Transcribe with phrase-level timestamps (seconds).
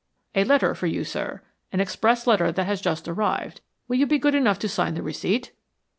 [0.33, 1.43] "A letter for you, sir.
[1.71, 3.61] An express letter which has just arrived.
[3.87, 5.51] Will you be good enough to sign the receipt?"